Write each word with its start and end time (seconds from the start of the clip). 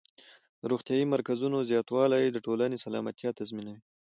د 0.59 0.63
روغتیايي 0.71 1.05
مرکزونو 1.13 1.57
زیاتوالی 1.69 2.23
د 2.31 2.37
ټولنې 2.45 2.77
سلامتیا 2.85 3.29
تضمینوي. 3.39 3.79